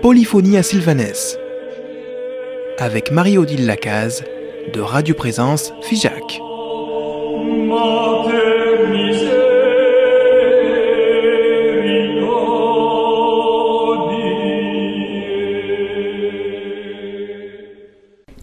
[0.00, 1.36] Polyphonie à Sylvanès
[2.78, 4.22] avec Marie-Odile Lacaze
[4.72, 6.40] de Radio Présence Figeac.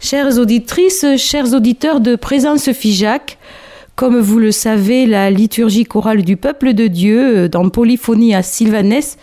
[0.01, 3.37] Chères auditrices, chers auditeurs de Présence Figeac,
[3.99, 8.43] comme vous le savez, la liturgie chorale du peuple de Dieu euh, dans Polyphonie à
[8.43, 9.17] Sylvanès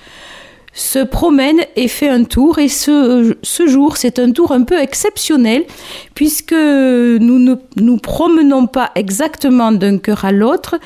[0.75, 2.59] se promène et fait un tour.
[2.59, 5.65] Et ce, ce jour, c'est un tour un peu exceptionnel
[6.15, 10.77] puisque nous ne nous promenons pas exactement d'un cœur à l'autre,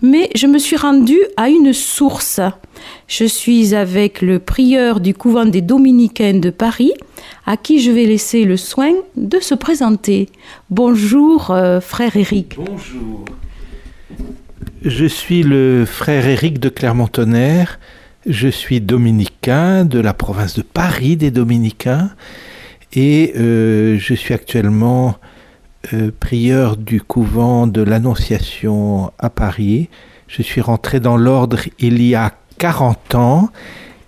[0.00, 2.40] mais je me suis rendue à une source.
[3.08, 6.92] Je suis avec le prieur du couvent des dominicains de Paris,
[7.44, 10.28] à qui je vais laisser le soin de se présenter.
[10.70, 12.54] Bonjour, euh, frère Éric.
[12.56, 13.24] Bonjour.
[14.82, 17.78] Je suis le frère Éric de Clermont-Tonnerre.
[18.26, 22.08] Je suis dominicain de la province de Paris des dominicains
[22.94, 25.16] et euh, je suis actuellement
[25.92, 29.90] euh, prieur du couvent de l'Annonciation à Paris.
[30.28, 33.50] Je suis rentré dans l'ordre il y a 40 ans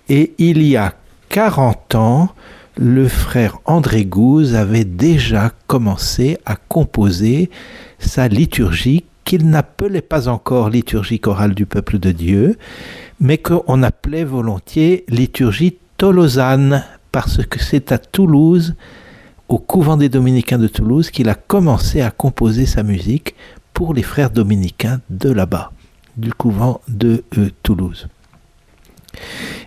[0.09, 0.95] et il y a
[1.29, 2.29] 40 ans,
[2.77, 7.51] le frère André Gouze avait déjà commencé à composer
[7.99, 12.57] sa liturgie qu'il n'appelait pas encore liturgie chorale du peuple de Dieu,
[13.19, 18.75] mais qu'on appelait volontiers liturgie tolosane, parce que c'est à Toulouse,
[19.47, 23.35] au couvent des dominicains de Toulouse, qu'il a commencé à composer sa musique
[23.73, 25.71] pour les frères dominicains de là-bas,
[26.17, 28.07] du couvent de euh, Toulouse.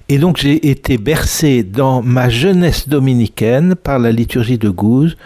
[0.09, 5.17] Et donc j'ai été bercé dans ma jeunesse dominicaine par la liturgie de Gouze,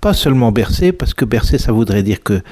[0.00, 2.42] pas seulement bercé, parce que bercé ça voudrait dire que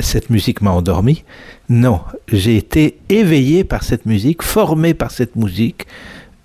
[0.00, 1.24] cette musique m'a endormi.
[1.68, 5.86] Non, j'ai été éveillé par cette musique, formé par cette musique,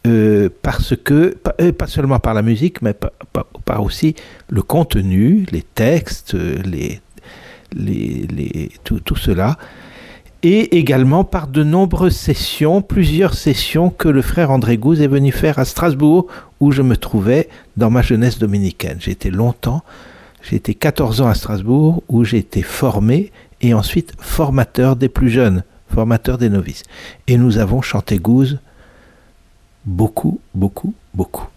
[0.07, 4.15] euh, parce que, pas, euh, seulement par la musique, mais par, aussi
[4.49, 7.01] le contenu, les textes, les,
[7.75, 9.57] les, tout, tout, cela,
[10.43, 15.31] et également par de nombreuses sessions, plusieurs sessions que le frère André Gouze est venu
[15.31, 16.27] faire à Strasbourg,
[16.59, 18.97] où je me trouvais dans ma jeunesse dominicaine.
[18.99, 19.83] J'ai été longtemps
[20.47, 25.29] j'ai été 14 ans à Strasbourg où j'ai été formé et ensuite formateur des plus
[25.29, 26.83] jeunes, formateur des novices.
[27.27, 28.59] Et nous avons chanté Gouze
[29.85, 31.47] beaucoup, beaucoup, beaucoup.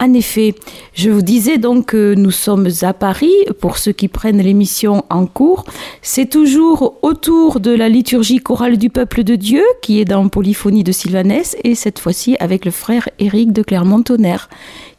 [0.00, 0.54] En effet,
[0.94, 5.26] je vous disais donc que nous sommes à Paris, pour ceux qui prennent l'émission en
[5.26, 5.64] cours.
[6.02, 10.84] C'est toujours autour de la liturgie chorale du peuple de Dieu, qui est dans Polyphonie
[10.84, 14.48] de Sylvanès, et cette fois-ci avec le frère Éric de Clermont-Tonnerre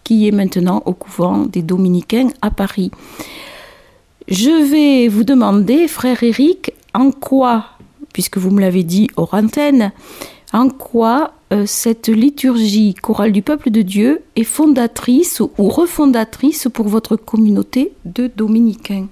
[0.03, 2.91] qui est maintenant au couvent des Dominicains à Paris.
[4.27, 7.65] Je vais vous demander, frère Éric, en quoi,
[8.13, 9.91] puisque vous me l'avez dit hors antenne,
[10.53, 16.87] en quoi euh, cette liturgie chorale du peuple de Dieu est fondatrice ou refondatrice pour
[16.87, 19.07] votre communauté de dominicains?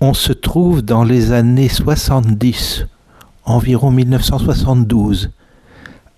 [0.00, 2.86] On se trouve dans les années 70,
[3.44, 5.30] environ 1972,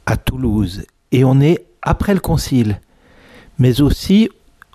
[0.07, 2.81] à Toulouse, et on est après le concile,
[3.59, 4.29] mais aussi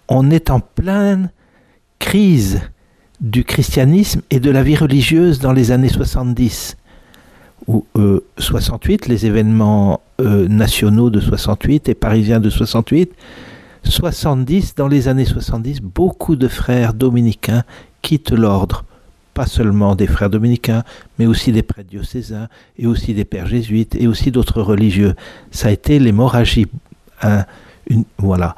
[0.08, 1.32] on est en pleine
[2.00, 2.62] crise
[3.20, 6.78] du christianisme et de la vie religieuse dans les années 70
[7.68, 7.86] ou
[8.38, 13.12] 68, euh, les événements euh, nationaux de 68 et parisiens de 68,
[13.84, 17.64] 70, dans les années 70, beaucoup de frères dominicains
[18.02, 18.86] quittent l'ordre
[19.38, 20.82] pas seulement des frères dominicains,
[21.20, 22.48] mais aussi des prêtres diocésains,
[22.80, 25.14] et aussi des pères jésuites, et aussi d'autres religieux.
[25.52, 26.66] Ça a été l'hémorragie.
[27.22, 27.46] Hein,
[28.18, 28.56] voilà.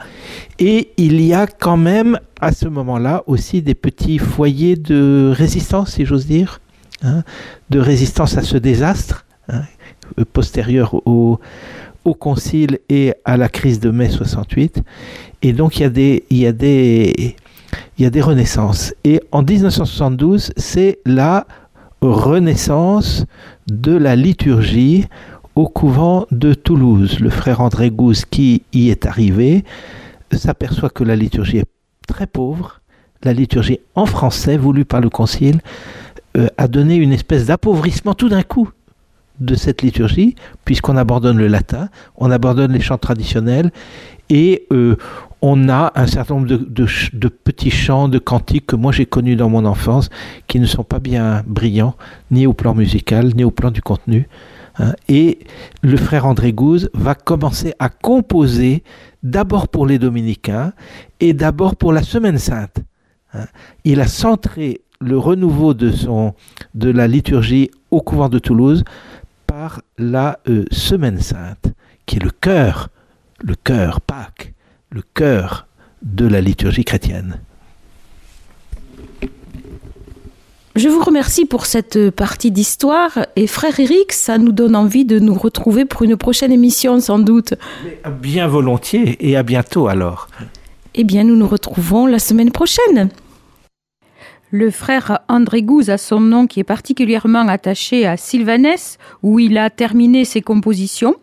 [0.57, 5.95] Et il y a quand même, à ce moment-là, aussi des petits foyers de résistance,
[5.95, 6.62] si j'ose dire,
[7.03, 7.23] hein,
[7.69, 9.63] de résistance à ce désastre, hein,
[10.31, 11.41] postérieur au,
[12.06, 14.81] au concile et à la crise de mai 68.
[15.41, 17.35] Et donc il y a des, il y a des,
[17.97, 18.94] il y a des renaissances.
[19.03, 21.46] Et en 1972, c'est la
[22.02, 23.25] renaissance
[23.67, 25.08] de la liturgie
[25.55, 27.20] au couvent de Toulouse.
[27.20, 29.66] Le frère André Gouze, qui y est arrivé,
[30.32, 31.70] s'aperçoit que la liturgie est
[32.08, 32.82] très pauvre.
[33.23, 35.59] La liturgie en français, voulue par le Concile,
[36.38, 38.70] euh, a donné une espèce d'appauvrissement tout d'un coup
[39.40, 43.72] de cette liturgie, puisqu'on abandonne le latin, on abandonne les chants traditionnels,
[44.29, 44.96] et euh,
[45.41, 49.50] on a un certain nombre de, petits chants, de cantiques que moi j'ai connus dans
[49.50, 50.09] mon enfance,
[50.47, 51.96] qui ne sont pas bien brillants,
[52.32, 54.28] ni au plan musical, ni au plan du contenu.
[54.78, 54.94] Hein.
[55.08, 55.40] Et
[55.82, 58.84] le frère André Gouze va commencer à composer
[59.24, 60.74] d'abord pour les dominicains
[61.20, 62.78] et d'abord pour la Semaine Sainte.
[63.34, 63.46] Hein.
[63.85, 65.92] Il a centré le renouveau de,
[66.76, 68.84] la liturgie au couvent de Toulouse
[69.47, 71.74] par la euh, Semaine Sainte,
[72.06, 72.90] qui est le cœur,
[73.42, 74.53] le cœur, Pâques,
[74.90, 75.68] le cœur
[76.02, 77.40] de la liturgie chrétienne.
[80.76, 85.20] Je vous remercie pour cette partie d'histoire et frère Eric, ça nous donne envie de
[85.20, 87.53] nous retrouver pour une prochaine émission sans doute.
[88.22, 90.28] Bien volontiers et à bientôt alors.
[90.96, 93.09] Eh bien nous nous retrouvons la semaine prochaine.
[94.52, 99.58] Le frère André Gouze a son nom qui est particulièrement attaché à Sylvanès où il
[99.58, 101.16] a terminé ses compositions,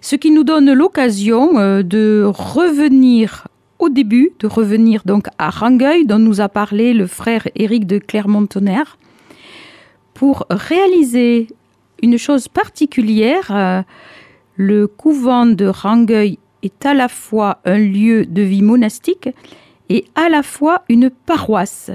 [0.00, 3.48] ce qui nous donne l'occasion euh, de revenir
[3.78, 7.98] au début de revenir donc à Rangueil, dont nous a parlé le frère Éric de
[7.98, 8.98] Clermont-Tonnerre,
[10.14, 11.48] pour réaliser
[12.02, 13.48] une chose particulière.
[13.50, 13.82] Euh,
[14.56, 19.28] le couvent de Rangueil est à la fois un lieu de vie monastique
[19.88, 21.92] et à la fois une paroisse.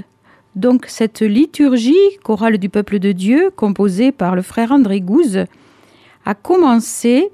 [0.54, 5.44] Donc cette liturgie chorale du peuple de Dieu, composée par le frère André Gouze,
[6.24, 7.30] a commencé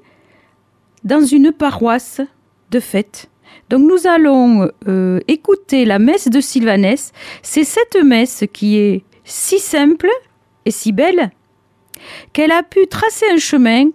[1.03, 2.21] dans une paroisse
[2.69, 3.31] de fête
[3.71, 7.13] donc nous allons euh, écouter la messe de Sylvanès.
[7.41, 10.09] C'est cette messe qui est si simple
[10.65, 11.31] et si belle
[12.33, 13.89] qu'elle a pu tracer un chemin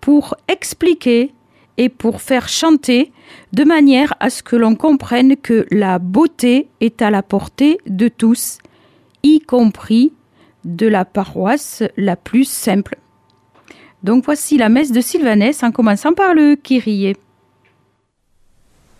[0.00, 1.32] pour expliquer
[1.76, 3.12] et pour faire chanter
[3.52, 8.08] de manière à ce que l'on comprenne que la beauté est à la portée de
[8.08, 8.58] tous,
[9.22, 10.12] y compris
[10.64, 12.96] de la paroisse la plus simple.
[14.02, 17.16] Donc voici la messe de Sylvanès en commençant par le Kyrie.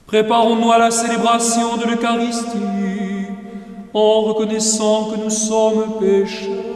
[0.06, 3.26] Préparons-nous à la célébration de l'Eucharistie
[3.94, 6.70] en reconnaissant que nous sommes pécheurs.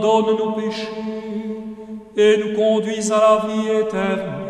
[0.00, 0.88] Nos péchés
[2.16, 2.54] et nous
[3.10, 4.42] à la vie éternelle.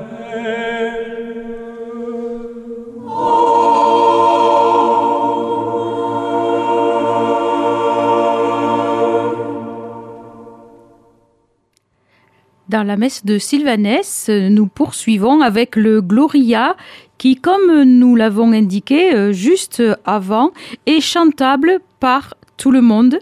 [12.68, 16.74] Dans la messe de Sylvanès, nous poursuivons avec le Gloria
[17.18, 20.52] qui, comme nous l'avons indiqué euh, juste avant,
[20.86, 23.18] est chantable par tout le monde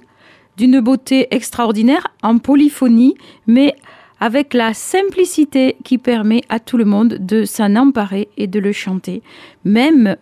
[0.61, 3.15] d'une beauté extraordinaire en polyphonie,
[3.47, 3.75] mais
[4.21, 8.71] avec la simplicité qui permet à tout le monde de s'en emparer et de le
[8.71, 9.23] chanter,
[9.65, 10.17] même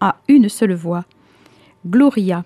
[0.00, 1.06] à une seule voix.
[1.86, 2.44] Gloria.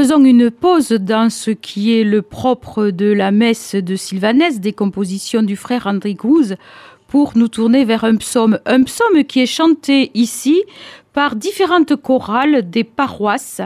[0.00, 4.72] Faisons une pause dans ce qui est le propre de la messe de Sylvanès, des
[4.72, 6.54] compositions du frère André Gouze,
[7.06, 8.60] pour nous tourner vers un psaume.
[8.64, 10.62] Un psaume qui est chanté ici
[11.12, 13.60] par différentes chorales des paroisses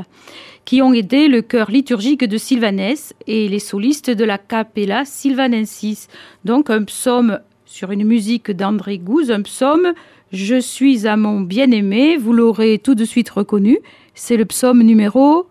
[0.64, 6.08] qui ont aidé le chœur liturgique de Sylvanès et les solistes de la Capella Sylvanensis.
[6.44, 9.92] Donc un psaume sur une musique d'André Gouze, un psaume
[10.32, 13.78] Je suis à mon bien-aimé, vous l'aurez tout de suite reconnu,
[14.14, 15.46] c'est le psaume numéro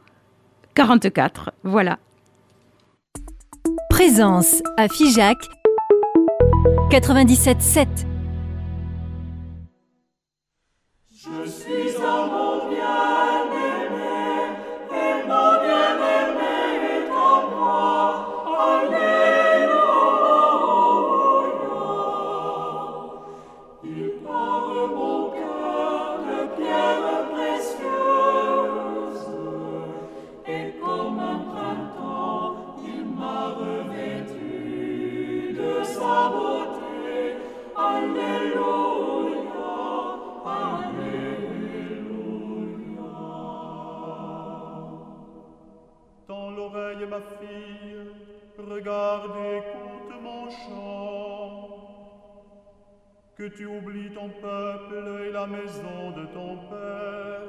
[0.75, 1.51] 44.
[1.63, 1.99] Voilà.
[3.89, 5.37] Présence à Figeac
[6.89, 8.12] 97.7.
[53.43, 54.95] Que tu oublies ton peuple
[55.27, 57.41] et la maison de ton père.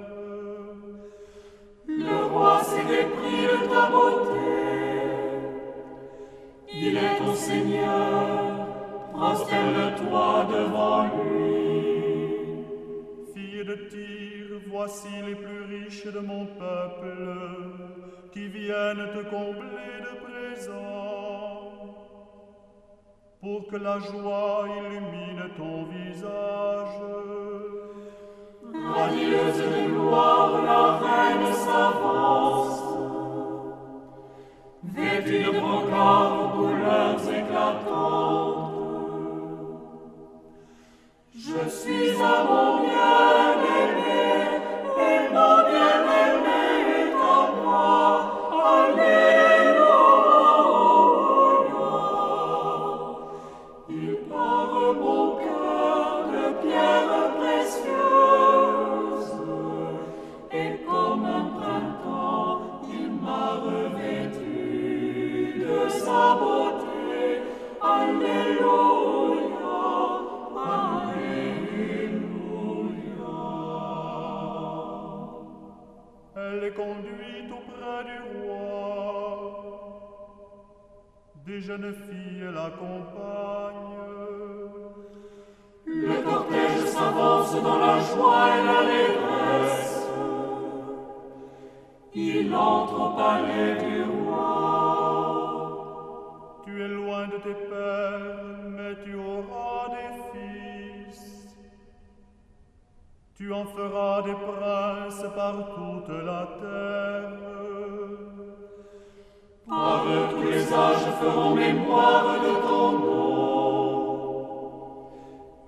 [1.86, 4.40] Le roi s'est dépris de ta beauté.
[6.74, 8.66] Il est ton Seigneur,
[9.12, 11.54] prosterne-toi devant lui.
[13.32, 17.18] Fille de Tyr, voici les plus riches de mon peuple
[18.32, 21.70] qui viennent te combler de présents,
[23.40, 25.23] pour que la joie illumine
[76.46, 78.64] Elle est conduite auprès du roi.
[81.46, 83.94] Des jeunes filles l'accompagnent.
[85.86, 90.08] Le cortège s'avance dans la joie et l'allégresse.
[92.14, 95.52] Il entre au palais du roi.
[96.64, 98.44] Tu es loin de tes pères,
[98.76, 100.03] mais tu auras des
[103.36, 107.32] Tu en feras des princes par toute la terre.
[109.68, 113.74] Par eux, tous les âges feront mémoire de ton nom.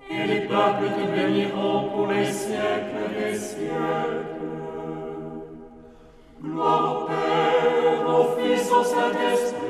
[0.09, 4.37] Et les peuples te béniront pour les siècles des siècles.
[6.41, 9.66] Gloire au Père, au Fils, au Saint-Esprit,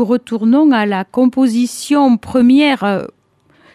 [0.00, 3.06] Retournons à la composition première,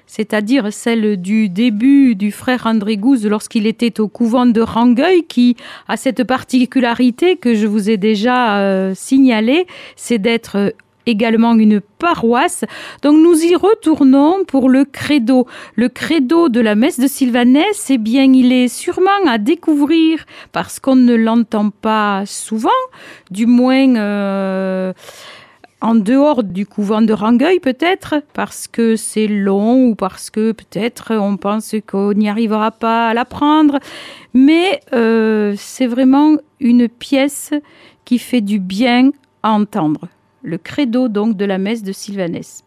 [0.08, 5.55] c'est-à-dire celle du début du frère André Gouze lorsqu'il était au couvent de Rangueil, qui
[5.88, 10.73] a cette particularité que je vous ai déjà euh, signalée, c'est d'être
[11.06, 12.65] également une paroisse.
[13.02, 15.47] Donc nous y retournons pour le credo.
[15.76, 20.80] Le credo de la messe de Sylvanès, eh bien, il est sûrement à découvrir parce
[20.80, 22.69] qu'on ne l'entend pas souvent,
[23.32, 24.93] du moins euh,
[25.86, 31.13] en dehors du couvent de Rangueil peut-être, parce que c'est long ou parce que peut-être
[31.13, 33.78] on pense qu'on n'y arrivera pas à l'apprendre.
[34.34, 37.54] Mais euh, c'est vraiment une pièce
[38.04, 39.12] qui fait du bien
[39.43, 40.08] à entendre.
[40.41, 42.63] Le credo donc de la messe de Sylvanès.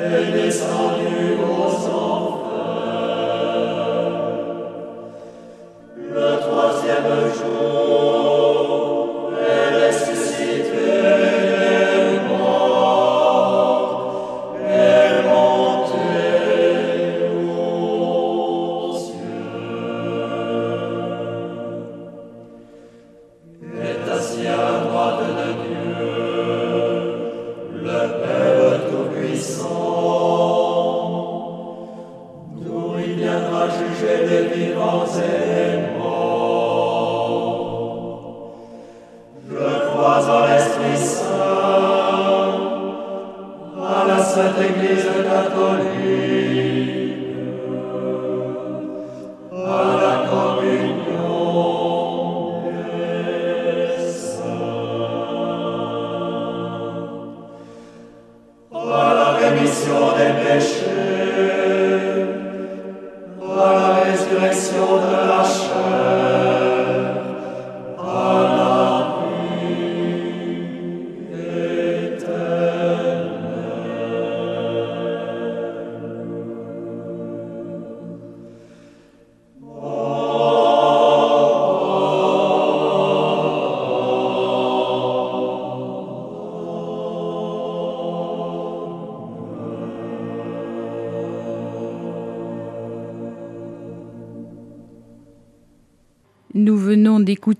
[0.00, 0.62] Eines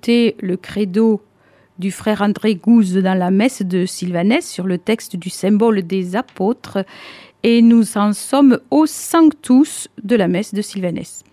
[0.08, 1.20] le credo
[1.78, 6.16] du frère André Gouze dans la messe de Sylvanès sur le texte du symbole des
[6.16, 6.84] apôtres
[7.42, 11.24] et nous en sommes au Sanctus de la messe de Sylvanès.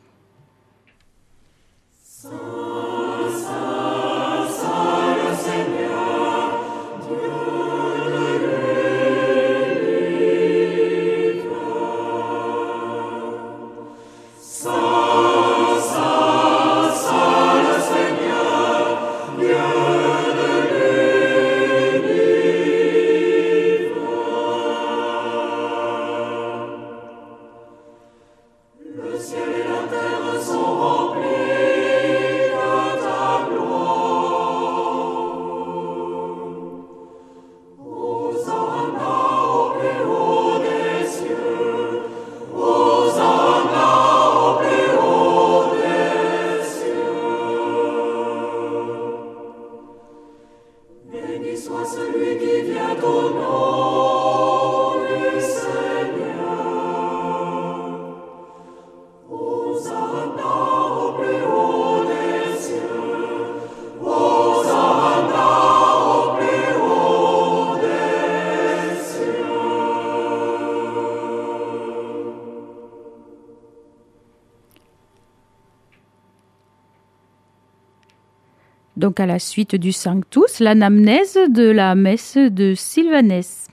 [79.17, 83.67] Donc à la suite du Sanctus, l'anamnèse de la messe de Sylvanès.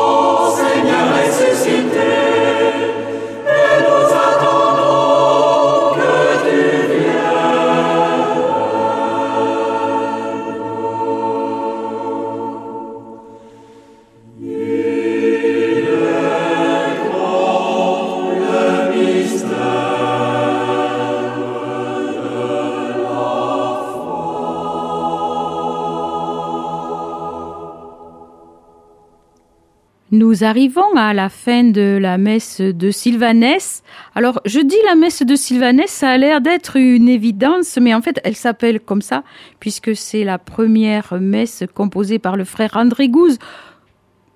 [30.32, 33.82] Nous arrivons à la fin de la messe de Sylvanès.
[34.14, 38.00] Alors, je dis la messe de Sylvanès, ça a l'air d'être une évidence, mais en
[38.00, 39.24] fait, elle s'appelle comme ça,
[39.60, 43.36] puisque c'est la première messe composée par le frère André Gouze,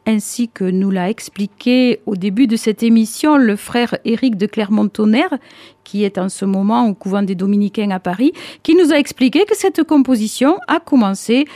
[0.07, 5.39] ainsi que nous l'a expliqué au début de cette émission le frère Éric de Clermont-Tonnerre,
[5.83, 8.33] qui est en ce moment au couvent des Dominicains à Paris,
[8.63, 11.47] qui nous a expliqué que cette composition a commencé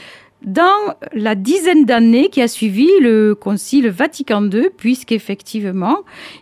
[0.43, 5.99] dans la dizaine d'années qui a suivi le Concile Vatican II, puisqu'effectivement,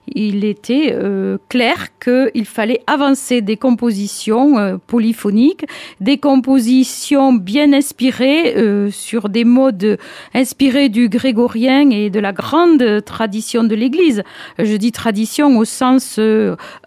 [0.08, 5.66] il était euh, clair qu'il fallait avancer des compositions euh, polyphoniques,
[6.00, 9.98] des compositions bien inspirées euh, sur des modes
[10.34, 14.24] inspirés du grégorien et de la grande tradition de l'Église.
[14.58, 16.20] Je dis tradition au sens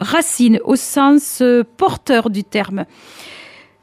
[0.01, 1.42] racine, au sens
[1.77, 2.87] porteur du terme.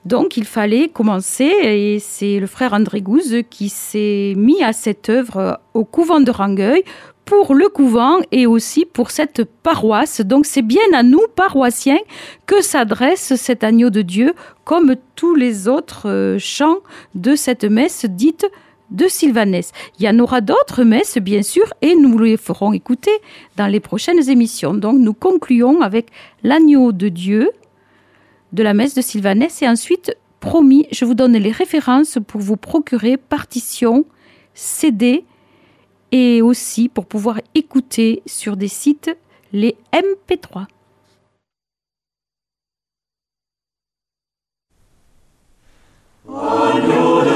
[0.06, 5.10] Donc il fallait commencer et c'est le frère André Gouze qui s'est mis à cette
[5.10, 6.84] œuvre au couvent de Rangueil
[7.26, 10.22] pour le couvent et aussi pour cette paroisse.
[10.22, 12.00] Donc c'est bien à nous, paroissiens,
[12.48, 14.34] que s'adresse cet agneau de Dieu,
[14.64, 16.80] comme tous les autres euh, chants
[17.14, 18.48] de cette messe dite
[18.90, 19.72] de Sylvanès.
[20.00, 23.12] Il y en aura d'autres messes, bien sûr, et nous les ferons écouter
[23.58, 24.74] dans les prochaines émissions.
[24.74, 26.08] Donc nous concluons avec
[26.42, 27.52] l'agneau de Dieu
[28.52, 32.58] de la messe de Sylvanès et ensuite, promis, je vous donne les références pour vous
[32.58, 34.06] procurer partitions,
[34.54, 35.26] CD
[36.12, 39.16] et aussi pour pouvoir écouter sur des sites
[39.52, 40.66] les MP3.
[46.26, 47.29] C'était donc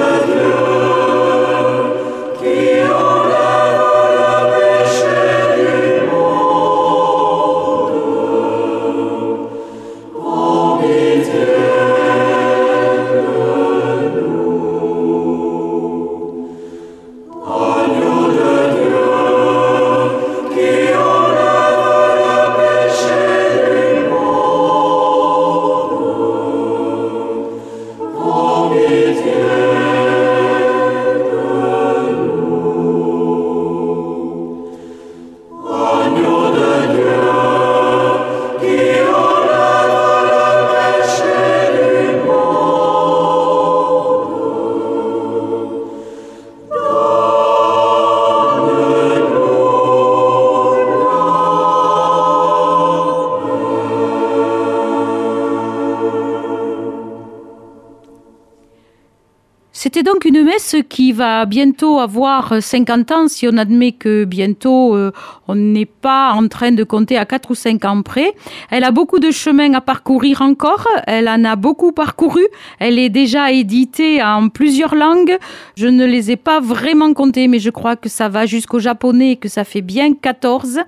[60.34, 65.12] une messe qui va bientôt avoir 50 ans, si on admet que bientôt euh,
[65.48, 68.34] on n'est pas en train de compter à 4 ou 5 ans près.
[68.72, 72.41] Elle a beaucoup de chemin à parcourir encore, elle en a beaucoup parcouru,
[72.80, 75.38] elle est déjà éditée en plusieurs langues.
[75.78, 79.34] Je ne les ai pas vraiment comptées, mais je crois que ça va jusqu'au japonais
[79.34, 80.80] et que ça fait bien 14.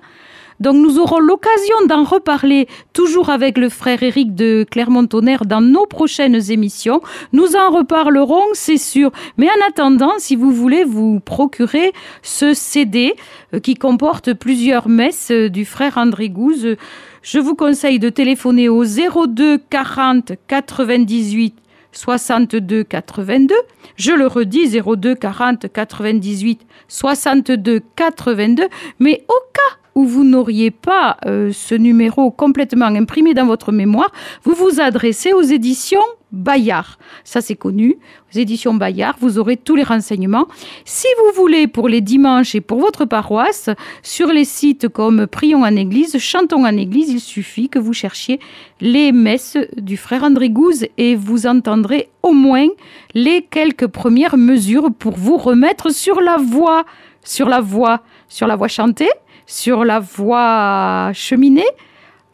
[0.60, 5.86] Donc nous aurons l'occasion d'en reparler toujours avec le frère Éric de Clermont-Tonnerre dans nos
[5.86, 7.00] prochaines émissions.
[7.32, 9.10] Nous en reparlerons, c'est sûr.
[9.36, 11.92] Mais en attendant, si vous voulez vous procurer
[12.22, 13.14] ce CD
[13.54, 16.76] euh, qui comporte plusieurs messes euh, du frère André Gouze,
[17.22, 21.54] je vous conseille de téléphoner au 02 40 98
[21.92, 23.54] 62 82.
[23.96, 28.68] Je le redis, 02 40 98 62 82.
[29.00, 34.12] Mais au cas où vous n'auriez pas euh, ce numéro complètement imprimé dans votre mémoire,
[34.44, 35.98] vous vous adressez aux éditions
[36.32, 36.98] Bayard.
[37.24, 37.96] Ça, c'est connu.
[38.30, 40.48] Aux éditions Bayard, vous aurez tous les renseignements.
[40.84, 43.70] Si vous voulez, pour les dimanches et pour votre paroisse,
[44.02, 48.38] sur les sites comme Prions en Église, Chantons en Église, il suffit que vous cherchiez
[48.82, 52.68] les messes du frère André Gouze et vous entendrez au moins
[53.14, 56.84] les quelques premières mesures pour vous remettre sur la voie,
[57.24, 59.08] sur la voie, sur la voie chantée
[59.46, 61.66] sur la voie cheminée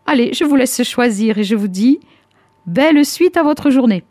[0.07, 2.01] Allez, je vous laisse choisir et je vous dis
[2.66, 4.05] belle suite à votre journée.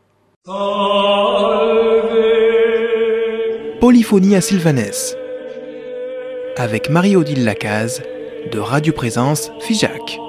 [3.80, 5.18] Polyphonie à Sylvanès
[6.58, 8.04] avec Marie-Odile Lacaze
[8.52, 10.20] de Radio Présence Figeac.